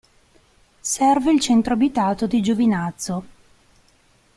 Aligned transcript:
Serve 0.81 1.29
il 1.31 1.39
centro 1.39 1.73
abitato 1.75 2.25
di 2.25 2.41
Giovinazzo. 2.41 3.23